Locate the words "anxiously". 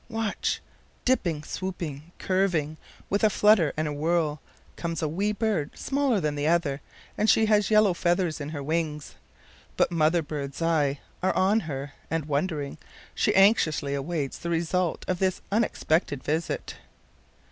13.35-13.93